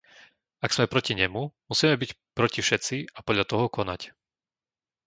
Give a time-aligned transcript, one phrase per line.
[0.65, 4.01] Ak sme proti nemu, musíme byť proti všetci a podľa toho konať.